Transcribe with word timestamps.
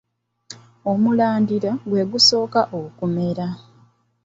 Omulandira 0.91 1.71
gwe 1.89 2.03
gusooka 2.11 2.61
okumera. 2.79 3.47